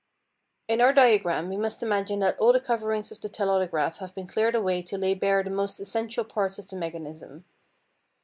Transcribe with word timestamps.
In 0.67 0.81
our 0.81 0.93
diagram 0.93 1.47
we 1.47 1.57
must 1.57 1.83
imagine 1.83 2.21
that 2.21 2.35
all 2.39 2.51
the 2.53 2.59
coverings 2.59 3.11
of 3.11 3.21
the 3.21 3.29
telautograph 3.29 3.99
have 3.99 4.15
been 4.15 4.25
cleared 4.25 4.55
away 4.55 4.81
to 4.81 4.97
lay 4.97 5.13
bare 5.13 5.43
the 5.43 5.51
most 5.51 5.79
essential 5.79 6.23
parts 6.23 6.57
of 6.57 6.67
the 6.69 6.75
mechanism. 6.75 7.45